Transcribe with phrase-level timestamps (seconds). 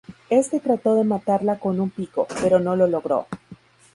[0.31, 3.27] Este trato de matarla con un pico, pero no lo logró.